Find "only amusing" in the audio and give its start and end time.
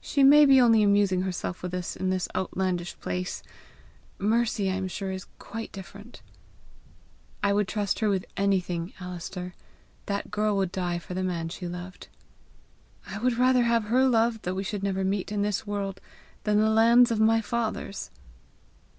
0.62-1.20